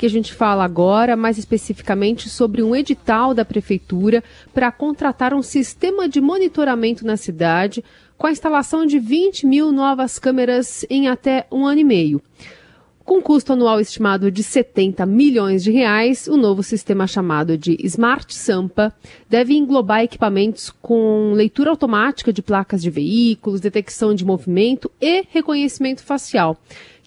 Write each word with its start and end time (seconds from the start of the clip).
que 0.00 0.06
a 0.06 0.10
gente 0.10 0.32
fala 0.32 0.64
agora, 0.64 1.14
mais 1.14 1.36
especificamente 1.36 2.30
sobre 2.30 2.62
um 2.62 2.74
edital 2.74 3.34
da 3.34 3.44
Prefeitura 3.44 4.24
para 4.54 4.72
contratar 4.72 5.34
um 5.34 5.42
sistema 5.42 6.08
de 6.08 6.22
monitoramento 6.22 7.04
na 7.04 7.18
cidade 7.18 7.84
com 8.16 8.26
a 8.26 8.30
instalação 8.30 8.86
de 8.86 8.98
20 8.98 9.46
mil 9.46 9.70
novas 9.70 10.18
câmeras 10.18 10.86
em 10.88 11.06
até 11.06 11.46
um 11.52 11.66
ano 11.66 11.80
e 11.80 11.84
meio. 11.84 12.22
Com 13.04 13.20
custo 13.20 13.52
anual 13.52 13.78
estimado 13.78 14.30
de 14.30 14.42
70 14.42 15.04
milhões 15.04 15.62
de 15.62 15.70
reais, 15.70 16.26
o 16.26 16.36
novo 16.38 16.62
sistema 16.62 17.06
chamado 17.06 17.58
de 17.58 17.76
Smart 17.84 18.34
Sampa 18.34 18.94
deve 19.28 19.52
englobar 19.52 20.02
equipamentos 20.02 20.70
com 20.80 21.34
leitura 21.34 21.68
automática 21.68 22.32
de 22.32 22.40
placas 22.40 22.80
de 22.80 22.88
veículos, 22.88 23.60
detecção 23.60 24.14
de 24.14 24.24
movimento 24.24 24.90
e 24.98 25.26
reconhecimento 25.30 26.02
facial 26.02 26.56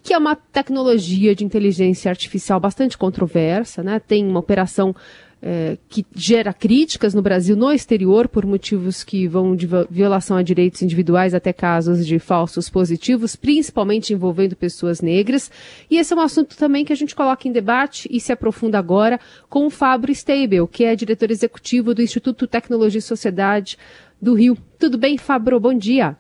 que 0.04 0.14
é 0.14 0.18
uma 0.18 0.36
tecnologia 0.36 1.34
de 1.34 1.46
inteligência 1.46 2.10
artificial 2.10 2.60
bastante 2.60 2.98
controversa, 2.98 3.82
né? 3.82 4.00
Tem 4.06 4.28
uma 4.28 4.42
operação 4.42 4.94
é, 5.42 5.78
que 5.90 6.06
gera 6.14 6.54
críticas 6.54 7.14
no 7.14 7.22
Brasil, 7.22 7.56
no 7.56 7.72
exterior, 7.72 8.28
por 8.28 8.46
motivos 8.46 9.02
que 9.02 9.28
vão 9.28 9.56
de 9.56 9.68
violação 9.90 10.36
a 10.36 10.42
direitos 10.42 10.82
individuais 10.82 11.34
até 11.34 11.54
casos 11.54 12.06
de 12.06 12.20
falsos 12.20 12.70
positivos, 12.70 13.36
principalmente 13.38 14.14
envolvendo 14.14 14.58
pessoas 14.58 15.02
negras. 15.02 15.50
E 15.90 15.98
esse 15.98 16.14
é 16.14 16.16
um 16.18 16.22
assunto 16.22 16.58
também 16.58 16.84
que 16.84 16.92
a 16.94 16.96
gente 16.98 17.16
coloca 17.16 17.48
em 17.48 17.52
debate 17.52 18.08
e 18.12 18.20
se 18.20 18.32
aprofunda 18.32 18.78
agora 18.78 19.20
com 19.50 19.66
o 19.66 19.70
Fabro 19.70 20.12
Stable, 20.12 20.68
que 20.70 20.84
é 20.84 20.96
diretor 20.96 21.32
executivo 21.32 21.94
do 21.94 22.02
Instituto 22.02 22.46
Tecnologia 22.46 23.00
e 23.00 23.02
Sociedade 23.02 23.78
do 24.22 24.34
Rio. 24.34 24.58
Tudo 24.78 24.98
bem, 24.98 25.18
Fabro? 25.18 25.60
Bom 25.62 25.74
dia. 25.74 26.18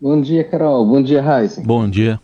Bom 0.00 0.20
dia, 0.20 0.44
Carol. 0.44 0.86
Bom 0.86 1.02
dia, 1.02 1.22
Raíssa. 1.22 1.62
Bom 1.62 1.88
dia. 1.88 2.20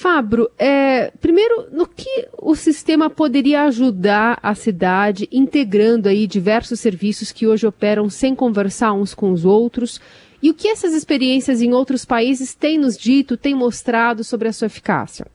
Fabro, 0.00 0.48
é, 0.56 1.10
primeiro, 1.20 1.70
no 1.72 1.84
que 1.84 2.28
o 2.40 2.54
sistema 2.54 3.10
poderia 3.10 3.64
ajudar 3.64 4.38
a 4.40 4.54
cidade, 4.54 5.28
integrando 5.32 6.08
aí 6.08 6.24
diversos 6.24 6.78
serviços 6.78 7.32
que 7.32 7.48
hoje 7.48 7.66
operam 7.66 8.08
sem 8.08 8.32
conversar 8.32 8.92
uns 8.92 9.12
com 9.12 9.32
os 9.32 9.44
outros? 9.44 10.00
E 10.40 10.50
o 10.50 10.54
que 10.54 10.68
essas 10.68 10.94
experiências 10.94 11.60
em 11.60 11.72
outros 11.72 12.04
países 12.04 12.54
têm 12.54 12.78
nos 12.78 12.96
dito, 12.96 13.36
têm 13.36 13.56
mostrado 13.56 14.22
sobre 14.22 14.46
a 14.46 14.52
sua 14.52 14.66
eficácia? 14.66 15.26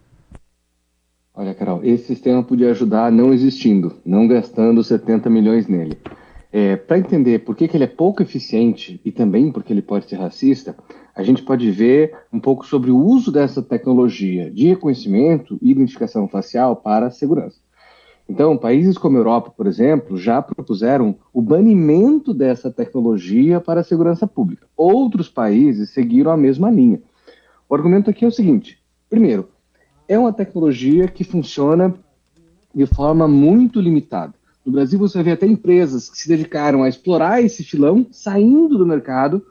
Olha, 1.35 1.53
Carol, 1.53 1.81
esse 1.83 2.05
sistema 2.05 2.41
podia 2.41 2.71
ajudar 2.71 3.11
não 3.11 3.33
existindo, 3.33 3.97
não 4.05 4.29
gastando 4.29 4.81
70 4.81 5.29
milhões 5.29 5.67
nele. 5.67 5.97
É, 6.55 6.75
Para 6.75 6.99
entender 6.99 7.39
por 7.39 7.55
que, 7.55 7.67
que 7.67 7.75
ele 7.75 7.85
é 7.85 7.87
pouco 7.87 8.21
eficiente 8.21 9.01
e 9.03 9.11
também 9.11 9.51
porque 9.51 9.73
ele 9.73 9.81
pode 9.81 10.07
ser 10.07 10.17
racista, 10.17 10.75
a 11.15 11.23
gente 11.23 11.41
pode 11.41 11.71
ver 11.71 12.15
um 12.31 12.39
pouco 12.39 12.63
sobre 12.67 12.91
o 12.91 12.97
uso 12.97 13.31
dessa 13.31 13.59
tecnologia 13.59 14.51
de 14.51 14.67
reconhecimento 14.67 15.57
e 15.59 15.71
identificação 15.71 16.27
facial 16.27 16.75
para 16.75 17.07
a 17.07 17.11
segurança. 17.11 17.57
Então, 18.29 18.55
países 18.55 18.99
como 18.99 19.17
a 19.17 19.19
Europa, 19.19 19.49
por 19.49 19.65
exemplo, 19.65 20.15
já 20.15 20.43
propuseram 20.43 21.15
o 21.33 21.41
banimento 21.41 22.35
dessa 22.35 22.69
tecnologia 22.69 23.59
para 23.59 23.81
a 23.81 23.83
segurança 23.83 24.27
pública. 24.27 24.67
Outros 24.77 25.27
países 25.27 25.89
seguiram 25.89 26.29
a 26.29 26.37
mesma 26.37 26.69
linha. 26.69 27.01
O 27.67 27.73
argumento 27.73 28.11
aqui 28.11 28.25
é 28.25 28.27
o 28.27 28.31
seguinte: 28.31 28.79
primeiro, 29.09 29.49
é 30.07 30.19
uma 30.19 30.31
tecnologia 30.31 31.07
que 31.07 31.23
funciona 31.23 31.95
de 32.73 32.85
forma 32.85 33.27
muito 33.27 33.81
limitada. 33.81 34.35
No 34.65 34.71
Brasil, 34.71 34.97
você 34.97 35.21
vê 35.21 35.31
até 35.31 35.45
empresas 35.45 36.09
que 36.09 36.17
se 36.17 36.27
dedicaram 36.27 36.83
a 36.83 36.89
explorar 36.89 37.41
esse 37.41 37.63
filão, 37.63 38.07
saindo 38.11 38.77
do 38.77 38.85
mercado, 38.85 39.45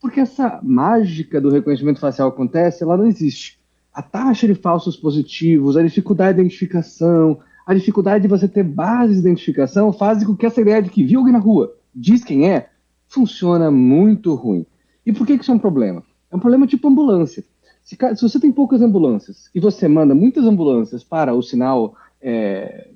porque 0.00 0.20
essa 0.20 0.58
mágica 0.62 1.40
do 1.40 1.50
reconhecimento 1.50 2.00
facial 2.00 2.28
acontece, 2.28 2.82
ela 2.82 2.96
não 2.96 3.06
existe. 3.06 3.58
A 3.92 4.00
taxa 4.00 4.46
de 4.46 4.54
falsos 4.54 4.96
positivos, 4.96 5.76
a 5.76 5.82
dificuldade 5.82 6.36
de 6.36 6.42
identificação, 6.42 7.40
a 7.66 7.74
dificuldade 7.74 8.22
de 8.22 8.28
você 8.28 8.48
ter 8.48 8.62
base 8.62 9.14
de 9.14 9.20
identificação 9.20 9.92
fazem 9.92 10.26
com 10.26 10.34
que 10.34 10.46
essa 10.46 10.60
ideia 10.60 10.82
de 10.82 10.88
que 10.88 11.04
viu 11.04 11.18
alguém 11.18 11.32
na 11.32 11.38
rua, 11.38 11.76
diz 11.94 12.24
quem 12.24 12.50
é, 12.50 12.70
funciona 13.06 13.70
muito 13.70 14.34
ruim. 14.34 14.64
E 15.04 15.12
por 15.12 15.26
que 15.26 15.34
isso 15.34 15.50
é 15.50 15.54
um 15.54 15.58
problema? 15.58 16.02
É 16.30 16.36
um 16.36 16.40
problema 16.40 16.66
tipo 16.66 16.88
ambulância. 16.88 17.44
Se, 17.82 17.96
se 18.14 18.22
você 18.22 18.40
tem 18.40 18.52
poucas 18.52 18.80
ambulâncias 18.80 19.50
e 19.54 19.60
você 19.60 19.88
manda 19.88 20.14
muitas 20.14 20.44
ambulâncias 20.44 21.02
para 21.02 21.34
o 21.34 21.42
sinal 21.42 21.94
é, 22.20 22.88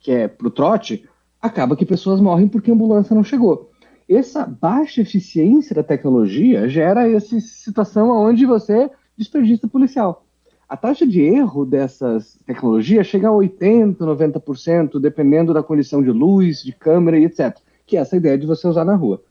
que 0.00 0.10
é 0.10 0.28
para 0.28 0.48
o 0.48 0.50
trote, 0.50 1.08
acaba 1.40 1.76
que 1.76 1.86
pessoas 1.86 2.20
morrem 2.20 2.48
porque 2.48 2.70
a 2.70 2.74
ambulância 2.74 3.14
não 3.14 3.24
chegou. 3.24 3.70
Essa 4.08 4.44
baixa 4.44 5.00
eficiência 5.00 5.74
da 5.74 5.82
tecnologia 5.82 6.68
gera 6.68 7.08
essa 7.08 7.38
situação 7.40 8.10
onde 8.10 8.44
você 8.44 8.90
desperdiça 9.16 9.68
policial. 9.68 10.26
A 10.68 10.76
taxa 10.76 11.06
de 11.06 11.20
erro 11.20 11.64
dessas 11.64 12.38
tecnologias 12.46 13.06
chega 13.06 13.28
a 13.28 13.32
80%, 13.32 13.96
90%, 13.96 15.00
dependendo 15.00 15.52
da 15.52 15.62
condição 15.62 16.02
de 16.02 16.10
luz, 16.10 16.62
de 16.62 16.72
câmera 16.72 17.18
e 17.18 17.24
etc. 17.24 17.56
Que 17.86 17.96
é 17.96 18.00
essa 18.00 18.16
ideia 18.16 18.38
de 18.38 18.46
você 18.46 18.68
usar 18.68 18.84
na 18.84 18.94
rua. 18.94 19.22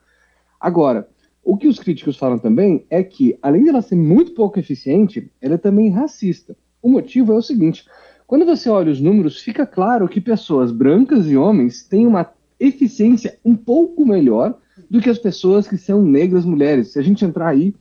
Agora, 0.60 1.08
o 1.44 1.58
que 1.58 1.68
os 1.68 1.80
críticos 1.80 2.18
falam 2.18 2.38
também 2.38 2.86
é 2.90 3.02
que, 3.04 3.38
além 3.42 3.64
de 3.64 3.70
ela 3.70 3.82
ser 3.82 3.96
muito 3.96 4.34
pouco 4.34 4.60
eficiente, 4.60 5.32
ela 5.42 5.56
é 5.56 5.58
também 5.58 5.90
racista. 5.90 6.58
O 6.82 6.90
motivo 6.90 7.32
é 7.32 7.36
o 7.36 7.42
seguinte: 7.42 7.86
quando 8.30 8.46
você 8.46 8.70
olha 8.70 8.92
os 8.92 9.02
números, 9.02 9.42
fica 9.42 9.66
claro 9.66 10.08
que 10.08 10.22
pessoas 10.22 10.72
brancas 10.72 11.26
e 11.26 11.36
homens 11.36 11.82
têm 11.82 12.06
uma 12.06 12.30
eficiência 12.60 13.40
um 13.44 13.56
pouco 13.56 14.06
melhor 14.06 14.56
do 14.88 15.02
que 15.02 15.10
as 15.10 15.18
pessoas 15.18 15.68
que 15.68 15.80
são 15.80 16.04
negras 16.04 16.46
mulheres. 16.46 16.90
Se 16.90 17.00
a 17.00 17.02
gente 17.02 17.26
entrar 17.26 17.48
aí 17.48 17.74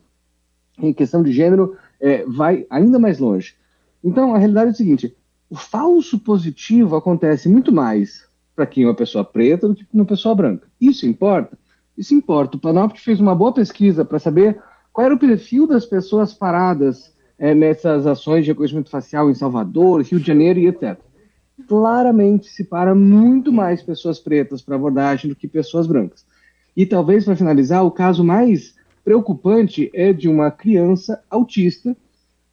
em 0.78 0.94
questão 0.94 1.22
de 1.22 1.32
gênero, 1.32 1.76
é, 2.00 2.24
vai 2.24 2.66
ainda 2.70 2.98
mais 2.98 3.18
longe. 3.18 3.56
Então, 4.02 4.34
a 4.34 4.38
realidade 4.38 4.70
é 4.70 4.72
o 4.72 4.76
seguinte: 4.76 5.14
o 5.50 5.54
falso 5.54 6.18
positivo 6.18 6.96
acontece 6.96 7.46
muito 7.46 7.70
mais 7.70 8.26
para 8.56 8.64
quem 8.64 8.84
é 8.84 8.86
uma 8.86 8.94
pessoa 8.94 9.22
preta 9.22 9.68
do 9.68 9.74
que 9.74 9.84
para 9.84 9.98
uma 9.98 10.06
pessoa 10.06 10.34
branca. 10.34 10.66
Isso 10.80 11.04
importa? 11.04 11.58
Isso 11.94 12.14
importa. 12.14 12.56
O 12.56 12.60
Panoptic 12.60 13.04
fez 13.04 13.20
uma 13.20 13.34
boa 13.34 13.52
pesquisa 13.52 14.02
para 14.02 14.18
saber 14.18 14.58
qual 14.94 15.04
era 15.04 15.14
o 15.14 15.18
perfil 15.18 15.66
das 15.66 15.84
pessoas 15.84 16.32
paradas 16.32 17.14
é, 17.38 17.54
nessas 17.54 18.06
ações 18.06 18.44
de 18.44 18.50
reconhecimento 18.50 18.90
facial 18.90 19.30
em 19.30 19.34
Salvador, 19.34 20.02
Rio 20.02 20.18
de 20.18 20.26
Janeiro 20.26 20.58
e 20.58 20.66
etc. 20.66 20.98
Claramente 21.66 22.48
se 22.48 22.64
para 22.64 22.94
muito 22.94 23.52
mais 23.52 23.82
pessoas 23.82 24.18
pretas 24.18 24.62
para 24.62 24.76
abordagem 24.76 25.30
do 25.30 25.36
que 25.36 25.46
pessoas 25.46 25.86
brancas. 25.86 26.24
E 26.76 26.86
talvez, 26.86 27.24
para 27.24 27.36
finalizar, 27.36 27.84
o 27.84 27.90
caso 27.90 28.24
mais 28.24 28.76
preocupante 29.04 29.90
é 29.94 30.12
de 30.12 30.28
uma 30.28 30.50
criança 30.50 31.22
autista 31.30 31.96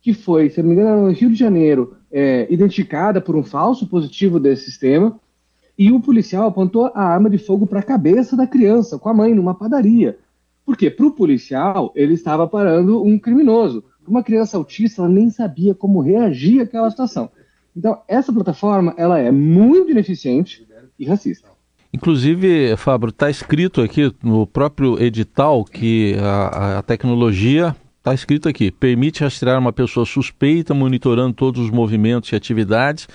que 0.01 0.13
foi, 0.13 0.49
se 0.51 0.61
não 0.61 0.69
me 0.69 0.75
engano, 0.75 1.07
no 1.07 1.11
Rio 1.11 1.29
de 1.31 1.35
Janeiro, 1.35 1.95
é, 2.11 2.45
identificada 2.49 3.19
por 3.19 3.35
um 3.35 3.43
falso 3.43 3.87
positivo 3.87 4.39
desse 4.39 4.65
sistema, 4.65 5.19
e 5.77 5.91
o 5.91 5.99
policial 5.99 6.47
apontou 6.47 6.91
a 6.93 7.03
arma 7.03 7.29
de 7.29 7.37
fogo 7.37 7.65
para 7.67 7.79
a 7.79 7.83
cabeça 7.83 8.37
da 8.37 8.47
criança, 8.47 8.97
com 8.99 9.09
a 9.09 9.13
mãe, 9.13 9.33
numa 9.33 9.55
padaria. 9.55 10.17
Porque, 10.63 10.89
para 10.89 11.07
o 11.07 11.11
policial, 11.11 11.91
ele 11.95 12.13
estava 12.13 12.47
parando 12.47 13.03
um 13.03 13.19
criminoso 13.19 13.83
uma 14.07 14.23
criança 14.23 14.57
autista 14.57 15.01
ela 15.01 15.09
nem 15.09 15.29
sabia 15.29 15.73
como 15.73 16.01
reagir 16.01 16.61
àquela 16.61 16.89
situação. 16.89 17.29
Então, 17.75 18.01
essa 18.07 18.31
plataforma 18.31 18.93
ela 18.97 19.19
é 19.19 19.31
muito 19.31 19.91
ineficiente 19.91 20.65
e 20.97 21.05
racista. 21.05 21.49
Inclusive, 21.93 22.75
Fábio, 22.77 23.09
está 23.09 23.29
escrito 23.29 23.81
aqui 23.81 24.13
no 24.21 24.45
próprio 24.45 25.01
edital 25.01 25.63
que 25.63 26.15
a, 26.19 26.79
a 26.79 26.81
tecnologia 26.81 27.75
está 27.99 28.13
escrito 28.13 28.47
aqui, 28.47 28.69
permite 28.69 29.23
rastrear 29.23 29.57
uma 29.59 29.73
pessoa 29.73 30.05
suspeita, 30.05 30.73
monitorando 30.73 31.33
todos 31.33 31.61
os 31.61 31.71
movimentos 31.71 32.31
e 32.31 32.35
atividades. 32.35 33.07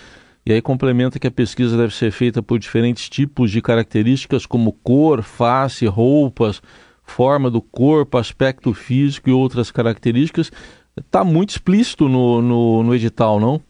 E 0.44 0.52
aí 0.52 0.62
complementa 0.62 1.18
que 1.18 1.26
a 1.26 1.30
pesquisa 1.30 1.76
deve 1.76 1.94
ser 1.94 2.10
feita 2.10 2.42
por 2.42 2.58
diferentes 2.58 3.08
tipos 3.08 3.50
de 3.50 3.60
características, 3.60 4.46
como 4.46 4.72
cor, 4.72 5.22
face, 5.22 5.86
roupas, 5.86 6.62
forma 7.04 7.50
do 7.50 7.60
corpo, 7.60 8.16
aspecto 8.16 8.72
físico 8.72 9.28
e 9.28 9.32
outras 9.32 9.70
características. 9.70 10.50
Está 10.96 11.24
muito 11.24 11.50
explícito 11.50 12.08
no, 12.08 12.42
no, 12.42 12.82
no, 12.82 12.94
edital, 12.94 13.38
não? 13.40 13.60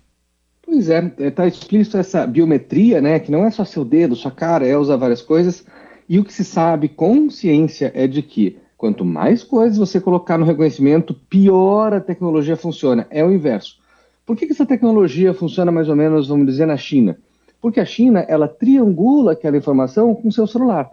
Pois 0.63 0.89
é, 0.89 1.13
está 1.19 1.47
explícito 1.47 1.97
essa 1.97 2.27
biometria, 2.27 3.01
né? 3.01 3.19
Que 3.19 3.31
não 3.31 3.45
é 3.45 3.51
só 3.51 3.65
seu 3.65 3.85
dedo, 3.85 4.17
sua 4.17 4.31
cara, 4.31 4.67
é 4.67 4.77
usar 4.77 4.97
várias 4.97 5.23
coisas. 5.23 5.65
E 6.09 6.19
o 6.19 6.25
que 6.25 6.33
se 6.33 6.45
sabe 6.45 6.89
com 6.89 7.31
ciência 7.31 7.93
é 7.95 8.07
de 8.07 8.23
que 8.23 8.59
quanto 8.77 9.05
mais 9.05 9.45
coisas 9.45 9.79
você 9.79 10.01
colocar 10.01 10.39
no 10.39 10.47
reconhecimento, 10.47 11.15
pior 11.15 11.93
a 11.93 12.01
tecnologia 12.01 12.57
funciona. 12.57 13.07
É 13.11 13.25
o 13.25 13.33
inverso. 13.33 13.79
Por 14.25 14.37
que, 14.37 14.47
que 14.47 14.53
essa 14.53 14.65
tecnologia 14.65 15.35
funciona 15.35 15.71
mais 15.71 15.89
ou 15.89 15.97
menos, 15.97 16.29
vamos 16.29 16.47
dizer, 16.47 16.67
na 16.67 16.77
China? 16.77 17.19
Porque 17.61 17.81
a 17.81 17.85
China, 17.85 18.21
ela 18.21 18.49
triangula 18.49 19.33
aquela 19.33 19.57
informação 19.57 20.15
com 20.15 20.31
seu 20.31 20.47
celular. 20.47 20.91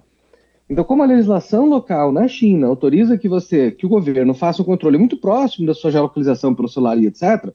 Então, 0.70 0.84
como 0.84 1.02
a 1.02 1.06
legislação 1.06 1.66
local 1.66 2.12
na 2.12 2.28
China 2.28 2.68
autoriza 2.68 3.18
que 3.18 3.30
você, 3.30 3.72
que 3.72 3.86
o 3.86 3.90
governo 3.90 4.34
faça 4.34 4.62
um 4.62 4.66
controle 4.66 4.98
muito 4.98 5.16
próximo 5.18 5.66
da 5.66 5.74
sua 5.74 5.92
geolocalização 5.92 6.54
pelo 6.54 6.68
celular 6.68 6.98
e 6.98 7.08
etc., 7.08 7.54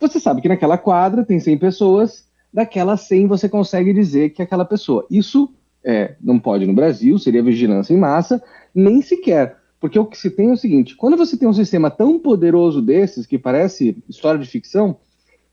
você 0.00 0.20
sabe 0.20 0.40
que 0.40 0.48
naquela 0.48 0.78
quadra 0.78 1.24
tem 1.24 1.40
100 1.40 1.58
pessoas, 1.58 2.28
daquelas 2.52 3.02
100 3.02 3.26
você 3.26 3.48
consegue 3.48 3.92
dizer 3.92 4.30
que 4.30 4.42
é 4.42 4.44
aquela 4.44 4.64
pessoa. 4.64 5.06
Isso 5.10 5.52
é, 5.84 6.14
não 6.20 6.38
pode 6.38 6.66
no 6.66 6.74
Brasil, 6.74 7.18
seria 7.18 7.42
vigilância 7.42 7.92
em 7.92 7.98
massa, 7.98 8.42
nem 8.74 9.02
sequer. 9.02 9.56
Porque 9.80 9.98
o 9.98 10.06
que 10.06 10.16
se 10.16 10.30
tem 10.30 10.50
é 10.50 10.52
o 10.52 10.56
seguinte: 10.56 10.94
quando 10.94 11.16
você 11.16 11.36
tem 11.36 11.48
um 11.48 11.52
sistema 11.52 11.90
tão 11.90 12.18
poderoso 12.18 12.80
desses, 12.80 13.26
que 13.26 13.38
parece 13.38 13.96
história 14.08 14.38
de 14.38 14.48
ficção, 14.48 14.96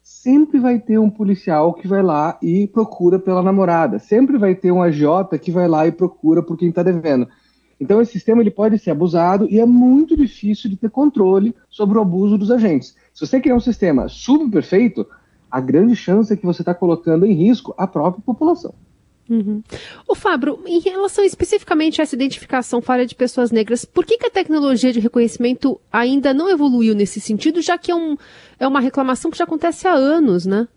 sempre 0.09 0.59
vai 0.59 0.79
ter 0.79 0.97
um 0.97 1.07
policial 1.07 1.71
que 1.71 1.87
vai 1.87 2.01
lá 2.01 2.35
e 2.41 2.65
procura 2.65 3.19
pela 3.19 3.43
namorada, 3.43 3.99
sempre 3.99 4.39
vai 4.39 4.55
ter 4.55 4.71
um 4.71 4.81
agiota 4.81 5.37
que 5.37 5.51
vai 5.51 5.67
lá 5.67 5.85
e 5.85 5.91
procura 5.91 6.41
por 6.41 6.57
quem 6.57 6.69
está 6.69 6.81
devendo. 6.81 7.27
Então 7.79 8.01
esse 8.01 8.13
sistema 8.13 8.41
ele 8.41 8.49
pode 8.49 8.79
ser 8.79 8.89
abusado 8.89 9.47
e 9.51 9.59
é 9.59 9.65
muito 9.67 10.17
difícil 10.17 10.67
de 10.67 10.75
ter 10.75 10.89
controle 10.89 11.55
sobre 11.69 11.99
o 11.99 12.01
abuso 12.01 12.39
dos 12.39 12.49
agentes. 12.49 12.95
Se 13.13 13.25
você 13.25 13.39
criar 13.39 13.55
um 13.55 13.59
sistema 13.59 14.09
super 14.09 14.49
perfeito, 14.49 15.05
a 15.49 15.61
grande 15.61 15.95
chance 15.95 16.33
é 16.33 16.35
que 16.35 16.45
você 16.45 16.63
está 16.63 16.73
colocando 16.73 17.23
em 17.23 17.33
risco 17.33 17.75
a 17.77 17.85
própria 17.85 18.23
população. 18.23 18.73
Uhum. 19.29 19.61
O 20.07 20.15
Fabro, 20.15 20.59
em 20.65 20.79
relação 20.79 21.23
especificamente 21.23 22.01
a 22.01 22.03
essa 22.03 22.15
identificação 22.15 22.81
falha 22.81 23.05
de 23.05 23.13
pessoas 23.13 23.51
negras, 23.51 23.85
por 23.85 24.05
que, 24.05 24.17
que, 24.17 24.25
a 24.25 24.31
tecnologia 24.31 24.91
de 24.91 24.99
reconhecimento 24.99 25.79
ainda 25.91 26.33
não 26.33 26.49
evoluiu 26.49 26.95
nesse 26.95 27.21
sentido, 27.21 27.61
já 27.61 27.77
que 27.77 27.91
é, 27.91 27.95
um, 27.95 28.17
é 28.59 28.67
uma 28.67 28.79
reclamação 28.79 29.29
que 29.29 29.37
já 29.37 29.43
acontece 29.43 29.87
há 29.87 29.93
anos, 29.93 30.47
né? 30.47 30.67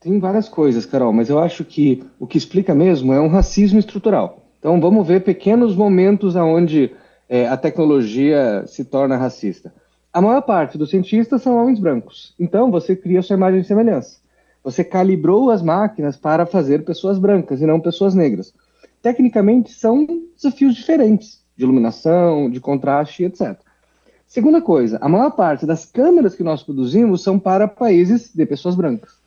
Tem 0.00 0.18
várias 0.18 0.48
coisas, 0.48 0.84
Carol, 0.84 1.12
mas 1.12 1.28
eu 1.28 1.38
acho 1.38 1.64
que 1.64 2.02
o 2.18 2.26
que 2.26 2.38
explica 2.38 2.74
mesmo 2.74 3.12
é 3.12 3.20
um 3.20 3.28
racismo 3.28 3.78
estrutural. 3.78 4.44
Então 4.58 4.80
vamos 4.80 5.06
ver 5.06 5.22
pequenos 5.22 5.76
momentos 5.76 6.34
onde 6.34 6.92
é, 7.28 7.46
a 7.46 7.56
tecnologia 7.56 8.64
se 8.66 8.84
torna 8.84 9.16
racista. 9.16 9.72
A 10.12 10.20
maior 10.20 10.40
parte 10.42 10.78
dos 10.78 10.90
cientistas 10.90 11.42
são 11.42 11.56
homens 11.56 11.78
brancos. 11.78 12.34
Então 12.38 12.70
você 12.70 12.96
cria 12.96 13.22
sua 13.22 13.36
imagem 13.36 13.60
e 13.60 13.64
semelhança. 13.64 14.18
Você 14.62 14.84
calibrou 14.84 15.50
as 15.50 15.62
máquinas 15.62 16.16
para 16.16 16.44
fazer 16.44 16.84
pessoas 16.84 17.18
brancas 17.18 17.60
e 17.60 17.66
não 17.66 17.80
pessoas 17.80 18.14
negras. 18.14 18.52
Tecnicamente 19.00 19.72
são 19.72 20.06
desafios 20.36 20.74
diferentes 20.74 21.42
de 21.56 21.64
iluminação, 21.64 22.50
de 22.50 22.60
contraste, 22.60 23.24
etc. 23.24 23.56
Segunda 24.26 24.60
coisa, 24.60 24.98
a 25.00 25.08
maior 25.08 25.30
parte 25.30 25.64
das 25.64 25.86
câmeras 25.86 26.34
que 26.34 26.42
nós 26.42 26.62
produzimos 26.62 27.22
são 27.22 27.38
para 27.38 27.66
países 27.66 28.30
de 28.34 28.44
pessoas 28.44 28.74
brancas. 28.74 29.18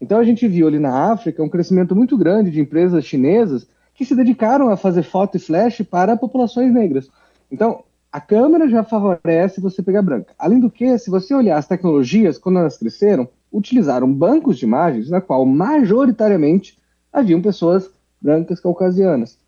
Então 0.00 0.18
a 0.18 0.24
gente 0.24 0.46
viu 0.46 0.66
ali 0.66 0.78
na 0.78 1.12
África 1.12 1.42
um 1.42 1.48
crescimento 1.48 1.94
muito 1.96 2.16
grande 2.16 2.50
de 2.50 2.60
empresas 2.60 3.04
chinesas 3.04 3.66
que 3.94 4.04
se 4.04 4.14
dedicaram 4.14 4.70
a 4.70 4.76
fazer 4.76 5.02
foto 5.02 5.36
e 5.36 5.40
flash 5.40 5.82
para 5.82 6.16
populações 6.16 6.72
negras. 6.72 7.08
Então, 7.50 7.84
a 8.10 8.20
câmera 8.20 8.68
já 8.68 8.82
favorece 8.82 9.60
você 9.60 9.82
pegar 9.82 10.02
branca. 10.02 10.32
Além 10.38 10.58
do 10.58 10.70
que, 10.70 10.96
se 10.98 11.10
você 11.10 11.34
olhar 11.34 11.58
as 11.58 11.66
tecnologias, 11.66 12.38
quando 12.38 12.58
elas 12.58 12.78
cresceram, 12.78 13.28
utilizaram 13.52 14.12
bancos 14.12 14.58
de 14.58 14.64
imagens 14.64 15.10
na 15.10 15.20
qual 15.20 15.44
majoritariamente 15.44 16.78
haviam 17.12 17.42
pessoas 17.42 17.90
brancas 18.20 18.60
caucasianas. 18.60 19.38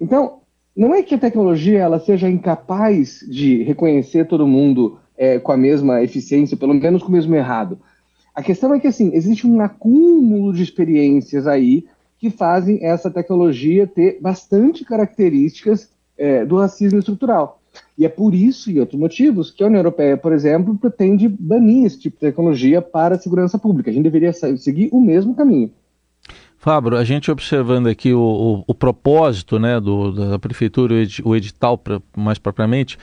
Então, 0.00 0.40
não 0.76 0.94
é 0.94 1.02
que 1.02 1.14
a 1.14 1.18
tecnologia 1.18 1.80
ela 1.80 1.98
seja 1.98 2.30
incapaz 2.30 3.20
de 3.28 3.62
reconhecer 3.62 4.26
todo 4.26 4.46
mundo 4.46 4.98
é, 5.16 5.38
com 5.38 5.52
a 5.52 5.56
mesma 5.56 6.02
eficiência, 6.02 6.56
pelo 6.56 6.74
menos 6.74 7.02
com 7.02 7.08
o 7.08 7.12
mesmo 7.12 7.34
errado. 7.34 7.78
A 8.34 8.42
questão 8.42 8.72
é 8.72 8.80
que 8.80 8.86
assim 8.86 9.10
existe 9.12 9.46
um 9.46 9.60
acúmulo 9.60 10.52
de 10.52 10.62
experiências 10.62 11.46
aí 11.46 11.86
que 12.18 12.30
fazem 12.30 12.84
essa 12.84 13.10
tecnologia 13.10 13.86
ter 13.86 14.18
bastante 14.20 14.84
características 14.84 15.90
é, 16.16 16.44
do 16.44 16.56
racismo 16.56 16.98
estrutural. 16.98 17.59
E 17.96 18.04
é 18.04 18.08
por 18.08 18.34
isso 18.34 18.70
e 18.70 18.80
outros 18.80 18.98
motivos 18.98 19.50
que 19.50 19.62
a 19.62 19.66
União 19.66 19.80
Europeia, 19.80 20.16
por 20.16 20.32
exemplo, 20.32 20.76
pretende 20.76 21.28
banir 21.28 21.84
esse 21.84 21.98
tipo 21.98 22.16
de 22.16 22.20
tecnologia 22.20 22.80
para 22.80 23.14
a 23.14 23.18
segurança 23.18 23.58
pública. 23.58 23.90
A 23.90 23.92
gente 23.92 24.04
deveria 24.04 24.32
seguir 24.32 24.88
o 24.92 25.00
mesmo 25.00 25.34
caminho. 25.34 25.70
Fábio, 26.56 26.96
a 26.96 27.04
gente 27.04 27.30
observando 27.30 27.86
aqui 27.86 28.12
o, 28.12 28.20
o, 28.20 28.64
o 28.66 28.74
propósito 28.74 29.58
né, 29.58 29.80
do, 29.80 30.12
da 30.12 30.38
prefeitura, 30.38 30.94
o 31.24 31.34
edital 31.34 31.78
pra, 31.78 32.02
mais 32.14 32.38
propriamente, 32.38 32.98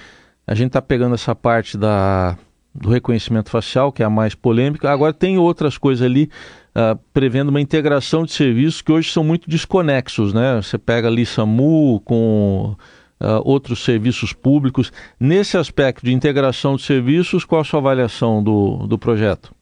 a 0.46 0.54
gente 0.54 0.68
está 0.68 0.81
pegando 0.81 1.16
essa 1.16 1.34
parte 1.34 1.75
da, 1.75 2.38
do 2.74 2.90
reconhecimento 2.90 3.50
facial, 3.50 3.92
que 3.92 4.04
é 4.04 4.06
a 4.06 4.10
mais 4.10 4.36
polêmica. 4.36 4.92
Agora 4.92 5.12
tem 5.12 5.38
outras 5.40 5.78
coisas 5.78 6.06
ali 6.06 6.30
uh, 6.75 6.98
prevendo 7.12 7.50
uma 7.50 7.60
integração 7.60 8.24
de 8.24 8.31
serviços 8.31 8.81
que 8.81 8.92
hoje 8.92 9.12
são 9.12 9.24
muito 9.24 9.50
desconexos, 9.50 10.34
né? 10.34 10.62
Você 10.62 10.78
pega 10.78 11.08
ali 11.08 11.25
SAMU 11.25 12.00
com 12.02 12.75
uh, 13.22 13.42
outros 13.44 13.84
serviços 13.84 14.34
públicos. 14.34 14.92
Nesse 15.19 15.58
aspecto 15.58 16.06
de 16.06 16.14
integração 16.14 16.75
de 16.75 16.84
serviços, 16.84 17.46
qual 17.46 17.62
a 17.62 17.64
sua 17.64 17.80
avaliação 17.80 18.44
do, 18.44 18.88
do 18.88 18.98
projeto? 18.98 19.54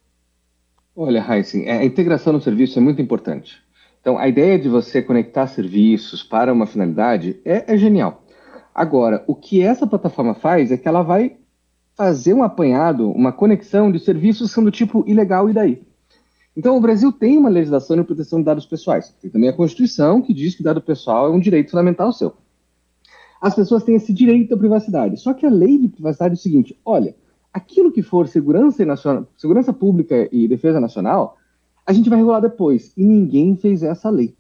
Olha, 0.95 1.25
Heisen, 1.27 1.69
a 1.69 1.83
integração 1.83 2.33
no 2.33 2.41
serviço 2.41 2.79
é 2.79 2.81
muito 2.81 3.01
importante. 3.01 3.61
Então, 3.99 4.17
a 4.17 4.27
ideia 4.27 4.57
de 4.57 4.69
você 4.69 5.01
conectar 5.01 5.47
serviços 5.47 6.23
para 6.23 6.53
uma 6.53 6.67
finalidade 6.67 7.37
é, 7.43 7.73
é 7.73 7.77
genial. 7.77 8.23
Agora, 8.73 9.23
o 9.27 9.33
que 9.33 9.61
essa 9.61 9.87
plataforma 9.87 10.35
faz 10.35 10.71
é 10.71 10.77
que 10.77 10.87
ela 10.87 11.01
vai 11.01 11.37
fazer 11.95 12.33
um 12.33 12.43
apanhado, 12.43 13.09
uma 13.09 13.31
conexão 13.31 13.91
de 13.91 13.99
serviços 13.99 14.51
sendo 14.51 14.69
tipo 14.69 15.03
ilegal 15.07 15.49
e 15.49 15.53
daí. 15.53 15.81
Então, 16.55 16.77
o 16.77 16.79
Brasil 16.79 17.11
tem 17.11 17.37
uma 17.37 17.49
legislação 17.49 17.97
de 17.97 18.03
proteção 18.03 18.39
de 18.39 18.45
dados 18.45 18.65
pessoais. 18.65 19.13
Tem 19.21 19.29
também 19.29 19.49
a 19.49 19.53
Constituição, 19.53 20.21
que 20.21 20.33
diz 20.33 20.55
que 20.55 20.63
dado 20.63 20.81
pessoal 20.81 21.27
é 21.27 21.29
um 21.29 21.39
direito 21.39 21.71
fundamental 21.71 22.13
seu. 22.13 22.33
As 23.41 23.55
pessoas 23.55 23.83
têm 23.83 23.95
esse 23.95 24.13
direito 24.13 24.53
à 24.53 24.57
privacidade. 24.57 25.17
Só 25.17 25.33
que 25.33 25.45
a 25.45 25.49
lei 25.49 25.77
de 25.77 25.89
privacidade 25.89 26.33
é 26.33 26.37
o 26.37 26.41
seguinte: 26.41 26.79
olha, 26.85 27.15
aquilo 27.53 27.91
que 27.91 28.01
for 28.01 28.27
segurança, 28.27 28.85
nacional, 28.85 29.27
segurança 29.37 29.71
pública 29.71 30.27
e 30.31 30.47
defesa 30.47 30.79
nacional, 30.79 31.37
a 31.85 31.93
gente 31.93 32.09
vai 32.09 32.17
regular 32.17 32.41
depois. 32.41 32.91
E 32.97 33.03
ninguém 33.03 33.55
fez 33.55 33.83
essa 33.83 34.09
lei. 34.09 34.35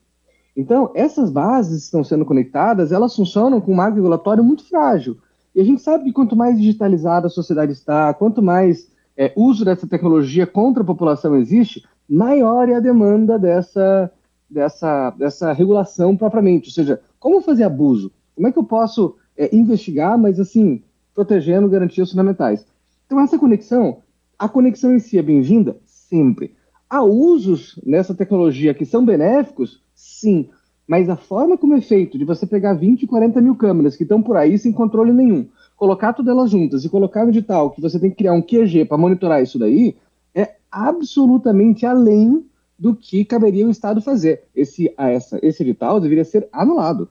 Então, 0.55 0.91
essas 0.95 1.29
bases 1.29 1.83
estão 1.83 2.03
sendo 2.03 2.25
conectadas, 2.25 2.91
elas 2.91 3.15
funcionam 3.15 3.59
com 3.59 3.73
um 3.73 3.75
marco 3.75 3.95
regulatório 3.95 4.43
muito 4.43 4.67
frágil. 4.67 5.17
E 5.53 5.61
a 5.61 5.63
gente 5.63 5.81
sabe 5.81 6.05
que 6.05 6.13
quanto 6.13 6.35
mais 6.35 6.57
digitalizada 6.57 7.27
a 7.27 7.29
sociedade 7.29 7.73
está, 7.73 8.13
quanto 8.13 8.41
mais 8.41 8.89
é, 9.17 9.31
uso 9.35 9.63
dessa 9.63 9.87
tecnologia 9.87 10.47
contra 10.47 10.83
a 10.83 10.85
população 10.85 11.35
existe, 11.35 11.85
maior 12.07 12.69
é 12.69 12.75
a 12.75 12.79
demanda 12.79 13.37
dessa, 13.39 14.11
dessa, 14.49 15.09
dessa 15.11 15.53
regulação 15.53 16.15
propriamente. 16.15 16.69
Ou 16.69 16.73
seja, 16.73 17.01
como 17.19 17.41
fazer 17.41 17.63
abuso? 17.63 18.11
Como 18.35 18.47
é 18.47 18.51
que 18.51 18.59
eu 18.59 18.63
posso 18.63 19.15
é, 19.37 19.55
investigar, 19.55 20.17
mas 20.17 20.39
assim, 20.39 20.83
protegendo 21.13 21.69
garantias 21.69 22.09
fundamentais? 22.09 22.65
Então, 23.05 23.19
essa 23.19 23.39
conexão, 23.39 23.99
a 24.37 24.49
conexão 24.49 24.93
em 24.93 24.99
si 24.99 25.17
é 25.17 25.21
bem-vinda? 25.21 25.77
Sempre. 25.85 26.53
Há 26.89 27.03
usos 27.03 27.79
nessa 27.85 28.13
tecnologia 28.13 28.73
que 28.73 28.85
são 28.85 29.05
benéficos? 29.05 29.81
Sim. 29.93 30.49
Mas 30.87 31.09
a 31.09 31.15
forma 31.15 31.57
como 31.57 31.73
é 31.73 31.81
feito 31.81 32.17
de 32.17 32.25
você 32.25 32.45
pegar 32.45 32.73
20, 32.73 33.07
40 33.07 33.41
mil 33.41 33.55
câmeras 33.55 33.95
que 33.95 34.03
estão 34.03 34.21
por 34.21 34.37
aí 34.37 34.57
sem 34.57 34.71
controle 34.71 35.11
nenhum, 35.11 35.47
colocar 35.75 36.13
todas 36.13 36.31
elas 36.31 36.49
juntas 36.49 36.85
e 36.85 36.89
colocar 36.89 37.23
no 37.23 37.31
edital 37.31 37.71
que 37.71 37.81
você 37.81 37.99
tem 37.99 38.09
que 38.09 38.17
criar 38.17 38.33
um 38.33 38.41
QG 38.41 38.85
para 38.85 38.97
monitorar 38.97 39.41
isso 39.41 39.57
daí, 39.57 39.95
é 40.33 40.55
absolutamente 40.71 41.85
além 41.85 42.45
do 42.77 42.95
que 42.95 43.25
caberia 43.25 43.65
o 43.65 43.71
Estado 43.71 44.01
fazer. 44.01 44.43
Esse, 44.55 44.93
essa, 44.97 45.39
esse 45.41 45.63
edital 45.63 45.99
deveria 45.99 46.25
ser 46.25 46.47
anulado. 46.51 47.09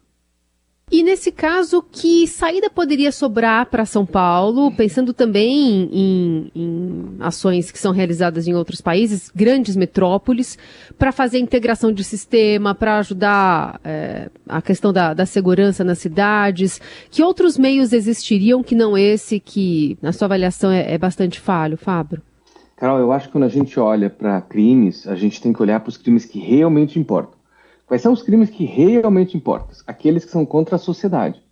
E 0.95 1.03
nesse 1.03 1.33
caso, 1.33 1.85
que 1.91 2.25
saída 2.25 2.71
poderia 2.71 3.11
sobrar 3.11 3.67
para 3.67 3.85
São 3.85 4.07
Paulo, 4.07 4.71
pensando 4.71 5.13
também 5.13 5.89
em, 5.93 6.53
em, 6.55 7.17
ações 7.19 7.73
que 7.73 7.81
são 7.81 7.91
realizadas 7.91 8.47
em 8.47 8.55
outros 8.55 8.81
países, 8.81 9.29
grandes 9.35 9.75
metrópoles, 9.75 10.57
para 10.97 11.11
fazer 11.11 11.41
integração 11.41 11.91
de 11.91 12.05
sistema, 12.05 12.77
para 12.77 12.99
ajudar 12.99 13.81
é, 13.83 14.31
a 14.49 14.63
questão 14.63 14.93
da, 14.93 15.13
da 15.13 15.27
segurança 15.27 15.83
nas 15.83 15.99
cidades? 15.99 16.81
Que 17.11 17.25
outros 17.25 17.59
meios 17.59 17.93
existiriam 17.93 18.63
que 18.63 18.77
não 18.77 18.97
esse, 18.97 19.41
que 19.41 19.99
na 20.01 20.13
sua 20.13 20.27
avaliação 20.27 20.71
é, 20.71 20.95
é 20.95 20.97
bastante 20.97 21.41
falho, 21.41 21.77
Fábio? 21.77 22.23
Carol, 22.77 23.01
eu 23.01 23.11
acho 23.11 23.27
que 23.27 23.33
quando 23.33 23.45
a 23.45 23.49
gente 23.49 23.81
olha 23.81 24.09
para 24.09 24.41
crimes, 24.43 25.09
a 25.09 25.17
gente 25.17 25.43
tem 25.43 25.53
que 25.53 25.61
olhar 25.61 25.81
para 25.81 25.89
os 25.89 25.97
crimes 25.97 26.25
que 26.25 26.39
realmente 26.39 27.01
importam. 27.01 27.34
Quais 27.87 28.01
são 28.01 28.13
os 28.13 28.23
crimes 28.23 28.51
que 28.51 28.65
realmente 28.65 29.37
importam? 29.37 29.77
Aqueles 29.87 30.25
que 30.25 30.31
são 30.31 30.47
contra 30.47 30.77
a 30.77 30.79
sociedade. 30.79 31.43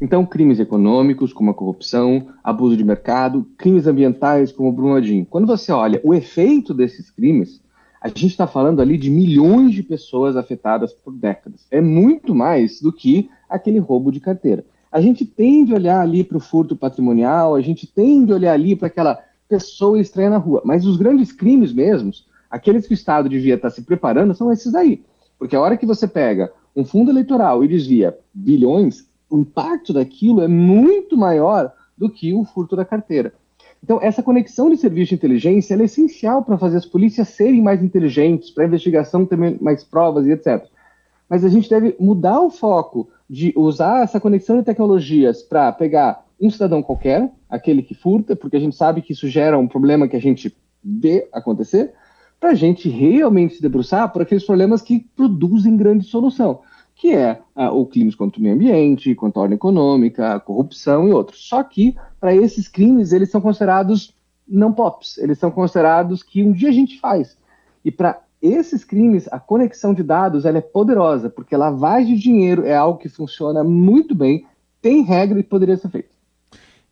Então, 0.00 0.26
crimes 0.26 0.58
econômicos, 0.58 1.32
como 1.32 1.50
a 1.50 1.54
corrupção, 1.54 2.28
abuso 2.42 2.76
de 2.76 2.84
mercado, 2.84 3.46
crimes 3.56 3.86
ambientais, 3.86 4.50
como 4.50 4.68
o 4.68 4.72
Brumadinho. 4.72 5.26
Quando 5.26 5.46
você 5.46 5.70
olha 5.70 6.00
o 6.02 6.12
efeito 6.12 6.74
desses 6.74 7.10
crimes, 7.10 7.60
a 8.00 8.08
gente 8.08 8.26
está 8.26 8.46
falando 8.46 8.80
ali 8.80 8.98
de 8.98 9.10
milhões 9.10 9.72
de 9.72 9.82
pessoas 9.82 10.36
afetadas 10.36 10.92
por 10.92 11.12
décadas. 11.12 11.66
É 11.70 11.80
muito 11.80 12.34
mais 12.34 12.80
do 12.80 12.92
que 12.92 13.30
aquele 13.48 13.78
roubo 13.78 14.10
de 14.10 14.18
carteira. 14.18 14.64
A 14.90 15.00
gente 15.00 15.24
tende 15.24 15.72
a 15.72 15.76
olhar 15.76 16.00
ali 16.00 16.24
para 16.24 16.36
o 16.36 16.40
furto 16.40 16.74
patrimonial, 16.74 17.54
a 17.54 17.60
gente 17.60 17.86
tende 17.86 18.32
a 18.32 18.34
olhar 18.34 18.54
ali 18.54 18.74
para 18.74 18.88
aquela 18.88 19.20
pessoa 19.48 20.00
estranha 20.00 20.30
na 20.30 20.38
rua. 20.38 20.62
Mas 20.64 20.84
os 20.84 20.96
grandes 20.96 21.30
crimes 21.30 21.72
mesmos, 21.72 22.26
aqueles 22.50 22.86
que 22.86 22.92
o 22.92 22.94
Estado 22.94 23.28
devia 23.28 23.54
estar 23.54 23.70
se 23.70 23.82
preparando, 23.82 24.34
são 24.34 24.50
esses 24.50 24.74
aí. 24.74 25.04
Porque 25.42 25.56
a 25.56 25.60
hora 25.60 25.76
que 25.76 25.84
você 25.84 26.06
pega 26.06 26.52
um 26.74 26.84
fundo 26.84 27.10
eleitoral 27.10 27.64
e 27.64 27.68
desvia 27.68 28.16
bilhões, 28.32 29.08
o 29.28 29.40
impacto 29.40 29.92
daquilo 29.92 30.40
é 30.40 30.46
muito 30.46 31.16
maior 31.16 31.72
do 31.98 32.08
que 32.08 32.32
o 32.32 32.44
furto 32.44 32.76
da 32.76 32.84
carteira. 32.84 33.34
Então, 33.82 33.98
essa 34.00 34.22
conexão 34.22 34.70
de 34.70 34.76
serviço 34.76 35.08
de 35.08 35.14
inteligência 35.16 35.74
é 35.74 35.82
essencial 35.82 36.44
para 36.44 36.56
fazer 36.56 36.76
as 36.76 36.86
polícias 36.86 37.26
serem 37.30 37.60
mais 37.60 37.82
inteligentes, 37.82 38.50
para 38.50 38.62
a 38.62 38.66
investigação 38.68 39.26
ter 39.26 39.36
mais 39.60 39.82
provas 39.82 40.28
e 40.28 40.30
etc. 40.30 40.64
Mas 41.28 41.44
a 41.44 41.48
gente 41.48 41.68
deve 41.68 41.96
mudar 41.98 42.40
o 42.40 42.48
foco 42.48 43.10
de 43.28 43.52
usar 43.56 44.04
essa 44.04 44.20
conexão 44.20 44.56
de 44.56 44.62
tecnologias 44.62 45.42
para 45.42 45.72
pegar 45.72 46.24
um 46.40 46.50
cidadão 46.50 46.84
qualquer, 46.84 47.28
aquele 47.50 47.82
que 47.82 47.96
furta, 47.96 48.36
porque 48.36 48.56
a 48.56 48.60
gente 48.60 48.76
sabe 48.76 49.02
que 49.02 49.12
isso 49.12 49.26
gera 49.26 49.58
um 49.58 49.66
problema 49.66 50.06
que 50.06 50.14
a 50.14 50.20
gente 50.20 50.56
vê 50.84 51.26
acontecer, 51.32 51.92
para 52.42 52.50
a 52.50 52.54
gente 52.54 52.88
realmente 52.88 53.54
se 53.54 53.62
debruçar 53.62 54.12
por 54.12 54.20
aqueles 54.20 54.44
problemas 54.44 54.82
que 54.82 54.98
produzem 55.14 55.76
grande 55.76 56.04
solução, 56.04 56.62
que 56.92 57.14
é 57.14 57.40
ah, 57.54 57.70
o 57.70 57.86
crimes 57.86 58.16
contra 58.16 58.40
o 58.40 58.42
meio 58.42 58.56
ambiente, 58.56 59.14
contra 59.14 59.38
a 59.38 59.42
ordem 59.44 59.54
econômica, 59.54 60.34
a 60.34 60.40
corrupção 60.40 61.06
e 61.06 61.12
outros. 61.12 61.46
Só 61.46 61.62
que, 61.62 61.94
para 62.18 62.34
esses 62.34 62.66
crimes, 62.66 63.12
eles 63.12 63.30
são 63.30 63.40
considerados 63.40 64.12
não 64.48 64.72
pops, 64.72 65.18
eles 65.18 65.38
são 65.38 65.52
considerados 65.52 66.24
que 66.24 66.42
um 66.42 66.50
dia 66.50 66.70
a 66.70 66.72
gente 66.72 66.98
faz. 66.98 67.38
E 67.84 67.92
para 67.92 68.20
esses 68.42 68.82
crimes, 68.82 69.28
a 69.30 69.38
conexão 69.38 69.94
de 69.94 70.02
dados 70.02 70.44
ela 70.44 70.58
é 70.58 70.62
poderosa, 70.62 71.30
porque 71.30 71.56
lavagem 71.56 72.16
de 72.16 72.22
dinheiro 72.22 72.66
é 72.66 72.74
algo 72.74 72.98
que 72.98 73.08
funciona 73.08 73.62
muito 73.62 74.16
bem, 74.16 74.44
tem 74.80 75.02
regra 75.02 75.38
e 75.38 75.44
poderia 75.44 75.76
ser 75.76 75.90
feito. 75.90 76.10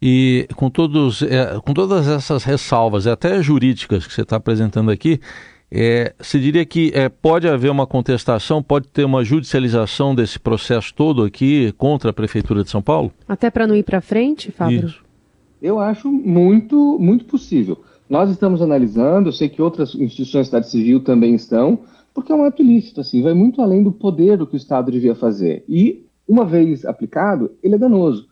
E 0.03 0.49
com, 0.57 0.71
todos, 0.71 1.23
é, 1.23 1.61
com 1.65 1.75
todas 1.75 2.09
essas 2.09 2.45
ressalvas, 2.45 3.07
até 3.07 3.43
jurídicas 3.43 4.07
que 4.07 4.13
você 4.15 4.23
está 4.23 4.37
apresentando 4.37 4.91
aqui, 4.91 5.21
é, 5.71 6.15
se 6.19 6.41
diria 6.41 6.65
que 6.65 6.91
é, 6.95 7.09
pode 7.09 7.47
haver 7.47 7.71
uma 7.71 7.87
contestação, 7.87 8.63
pode 8.63 8.89
ter 8.89 9.05
uma 9.05 9.23
judicialização 9.23 10.15
desse 10.15 10.39
processo 10.39 10.93
todo 10.95 11.23
aqui 11.23 11.73
contra 11.79 12.11
a 12.11 12.13
Prefeitura 12.13 12.65
de 12.65 12.71
São 12.71 12.83
Paulo? 12.83 13.13
Até 13.29 13.51
para 13.51 13.67
não 13.67 13.77
ir 13.77 13.85
para 13.85 14.01
frente, 14.01 14.51
Fábio? 14.51 14.87
Isso. 14.87 15.05
Eu 15.63 15.79
acho 15.79 16.11
muito, 16.11 16.99
muito 16.99 17.27
possível. 17.27 17.79
Nós 18.09 18.31
estamos 18.31 18.61
analisando, 18.63 19.29
eu 19.29 19.33
sei 19.33 19.49
que 19.49 19.63
outras 19.63 19.95
instituições 19.95 20.47
da 20.47 20.63
cidade 20.63 20.71
civil 20.71 21.05
também 21.05 21.35
estão, 21.35 21.79
porque 22.13 22.33
é 22.33 22.35
um 22.35 22.45
ato 22.45 22.63
ilícito, 22.63 23.01
assim, 23.01 23.23
vai 23.23 23.35
muito 23.35 23.63
além 23.63 23.85
do 23.85 23.93
poder 23.93 24.37
do 24.37 24.47
que 24.47 24.55
o 24.55 24.57
Estado 24.57 24.91
devia 24.91 25.15
fazer. 25.15 25.63
E, 25.69 26.05
uma 26.27 26.45
vez 26.45 26.85
aplicado, 26.85 27.53
ele 27.63 27.77
é 27.77 27.79
danoso. 27.79 28.27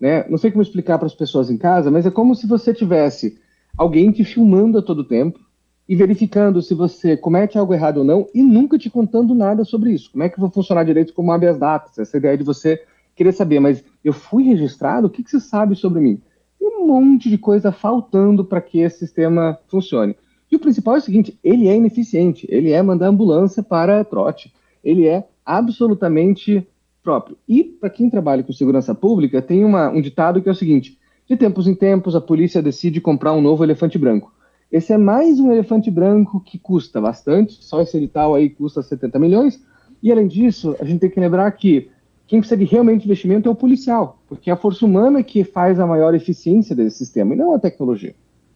Né? 0.00 0.24
Não 0.28 0.38
sei 0.38 0.50
como 0.50 0.62
explicar 0.62 0.98
para 0.98 1.06
as 1.06 1.14
pessoas 1.14 1.50
em 1.50 1.56
casa, 1.56 1.90
mas 1.90 2.06
é 2.06 2.10
como 2.10 2.34
se 2.34 2.46
você 2.46 2.72
tivesse 2.72 3.38
alguém 3.76 4.10
te 4.10 4.24
filmando 4.24 4.78
a 4.78 4.82
todo 4.82 5.04
tempo 5.04 5.40
e 5.88 5.96
verificando 5.96 6.60
se 6.60 6.74
você 6.74 7.16
comete 7.16 7.58
algo 7.58 7.72
errado 7.72 7.98
ou 7.98 8.04
não 8.04 8.26
e 8.34 8.42
nunca 8.42 8.78
te 8.78 8.90
contando 8.90 9.34
nada 9.34 9.64
sobre 9.64 9.92
isso. 9.92 10.12
Como 10.12 10.22
é 10.22 10.28
que 10.28 10.40
vai 10.40 10.50
funcionar 10.50 10.84
direito 10.84 11.14
como 11.14 11.32
habeas 11.32 11.58
datas? 11.58 11.98
Essa 11.98 12.18
ideia 12.18 12.36
de 12.36 12.44
você 12.44 12.82
querer 13.16 13.32
saber, 13.32 13.58
mas 13.58 13.82
eu 14.04 14.12
fui 14.12 14.44
registrado? 14.44 15.06
O 15.06 15.10
que, 15.10 15.24
que 15.24 15.30
você 15.30 15.40
sabe 15.40 15.74
sobre 15.74 16.00
mim? 16.00 16.20
Tem 16.58 16.68
um 16.68 16.86
monte 16.86 17.30
de 17.30 17.38
coisa 17.38 17.72
faltando 17.72 18.44
para 18.44 18.60
que 18.60 18.78
esse 18.80 18.98
sistema 18.98 19.58
funcione. 19.66 20.14
E 20.50 20.56
o 20.56 20.60
principal 20.60 20.94
é 20.94 20.98
o 20.98 21.02
seguinte: 21.02 21.38
ele 21.42 21.68
é 21.68 21.76
ineficiente, 21.76 22.46
ele 22.48 22.70
é 22.70 22.80
mandar 22.82 23.08
ambulância 23.08 23.62
para 23.62 24.04
trote, 24.04 24.52
ele 24.84 25.06
é 25.06 25.26
absolutamente 25.44 26.66
próprio. 27.08 27.38
E 27.48 27.64
para 27.64 27.88
quem 27.88 28.10
trabalha 28.10 28.42
com 28.42 28.52
segurança 28.52 28.94
pública, 28.94 29.40
tem 29.40 29.64
uma, 29.64 29.88
um 29.88 29.98
ditado 29.98 30.42
que 30.42 30.48
é 30.48 30.52
o 30.52 30.54
seguinte: 30.54 30.98
de 31.26 31.38
tempos 31.38 31.66
em 31.66 31.74
tempos 31.74 32.14
a 32.14 32.20
polícia 32.20 32.60
decide 32.60 33.00
comprar 33.00 33.32
um 33.32 33.40
novo 33.40 33.64
elefante 33.64 33.96
branco. 33.96 34.30
Esse 34.70 34.92
é 34.92 34.98
mais 34.98 35.40
um 35.40 35.50
elefante 35.50 35.90
branco 35.90 36.38
que 36.38 36.58
custa 36.58 37.00
bastante, 37.00 37.64
só 37.64 37.80
esse 37.80 37.96
edital 37.96 38.34
aí 38.34 38.50
custa 38.50 38.82
70 38.82 39.18
milhões. 39.18 39.58
E 40.02 40.12
além 40.12 40.28
disso, 40.28 40.76
a 40.78 40.84
gente 40.84 41.00
tem 41.00 41.08
que 41.08 41.18
lembrar 41.18 41.50
que 41.52 41.88
quem 42.26 42.40
precisa 42.40 42.58
de 42.58 42.66
realmente 42.66 43.06
investimento 43.06 43.48
é 43.48 43.52
o 43.52 43.54
policial, 43.54 44.18
porque 44.28 44.50
é 44.50 44.52
a 44.52 44.56
força 44.56 44.84
humana 44.84 45.22
que 45.22 45.44
faz 45.44 45.80
a 45.80 45.86
maior 45.86 46.14
eficiência 46.14 46.76
desse 46.76 46.98
sistema, 46.98 47.32
e 47.32 47.38
não 47.38 47.54
a 47.54 47.58
tecnologia. 47.58 48.14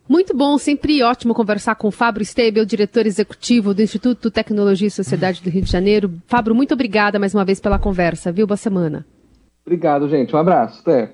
Muito 0.09 0.37
bom, 0.37 0.59
sempre 0.59 1.03
ótimo 1.03 1.33
conversar 1.33 1.75
com 1.77 1.89
o 1.89 1.93
Fábio 1.93 2.25
Stebel, 2.25 2.65
diretor 2.65 3.07
executivo 3.07 3.73
do 3.73 3.83
Instituto 3.83 4.31
Tecnologia 4.31 4.89
e 4.89 4.91
Sociedade 4.91 5.43
do 5.43 5.49
Rio 5.49 5.63
de 5.63 5.71
Janeiro. 5.71 6.13
Fábio, 6.27 6.55
muito 6.55 6.75
obrigada 6.75 7.19
mais 7.19 7.35
uma 7.35 7.45
vez 7.45 7.61
pela 7.61 7.79
conversa, 7.79 8.33
viu? 8.33 8.47
Boa 8.47 8.57
semana. 8.57 9.07
Obrigado, 9.65 10.09
gente. 10.09 10.35
Um 10.35 10.39
abraço. 10.39 10.81
Até. 10.81 11.13